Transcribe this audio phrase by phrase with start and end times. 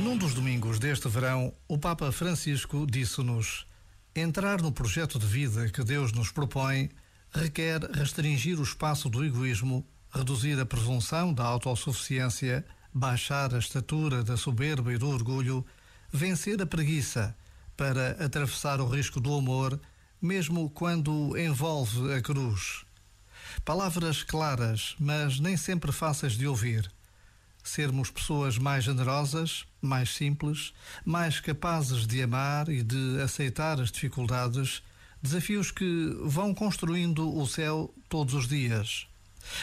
[0.00, 3.66] Num dos domingos deste verão, o Papa Francisco disse-nos:
[4.16, 6.88] entrar no projeto de vida que Deus nos propõe
[7.34, 12.64] requer restringir o espaço do egoísmo, reduzir a presunção da autossuficiência,
[12.94, 15.64] baixar a estatura da soberba e do orgulho,
[16.10, 17.36] vencer a preguiça,
[17.76, 19.78] para atravessar o risco do amor,
[20.20, 22.84] mesmo quando envolve a cruz.
[23.64, 26.90] Palavras claras, mas nem sempre fáceis de ouvir.
[27.62, 30.72] Sermos pessoas mais generosas, mais simples,
[31.04, 34.82] mais capazes de amar e de aceitar as dificuldades,
[35.22, 39.06] desafios que vão construindo o céu todos os dias.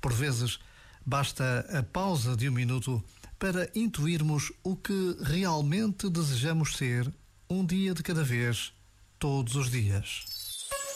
[0.00, 0.60] Por vezes,
[1.04, 3.02] basta a pausa de um minuto
[3.40, 7.12] para intuirmos o que realmente desejamos ser,
[7.48, 8.72] um dia de cada vez,
[9.18, 10.39] todos os dias.